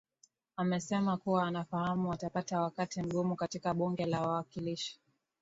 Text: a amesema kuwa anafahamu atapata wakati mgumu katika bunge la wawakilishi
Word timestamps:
a 0.57 0.61
amesema 0.61 1.17
kuwa 1.17 1.47
anafahamu 1.47 2.13
atapata 2.13 2.61
wakati 2.61 3.01
mgumu 3.01 3.35
katika 3.35 3.73
bunge 3.73 4.05
la 4.05 4.21
wawakilishi 4.21 4.99